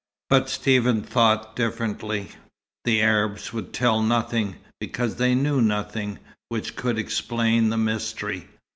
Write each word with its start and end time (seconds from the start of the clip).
But 0.31 0.49
Stephen 0.49 1.03
thought 1.03 1.55
differently. 1.55 2.29
The 2.85 3.03
Arabs 3.03 3.53
would 3.53 3.71
tell 3.71 4.01
nothing, 4.01 4.55
because 4.79 5.17
they 5.17 5.35
knew 5.35 5.61
nothing 5.61 6.17
which 6.49 6.75
could 6.75 6.97
explain 6.97 7.69
the 7.69 7.77
mystery. 7.77 8.47